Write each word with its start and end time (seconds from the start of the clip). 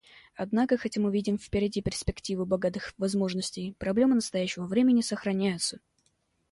Однако 0.35 0.79
хотя 0.79 0.99
мы 0.99 1.11
видим 1.11 1.37
впереди 1.37 1.79
перспективы 1.79 2.43
богатых 2.43 2.95
возможностей, 2.97 3.75
проблемы 3.77 4.15
настоящего 4.15 4.65
времени 4.65 5.01
сохраняются. 5.01 5.79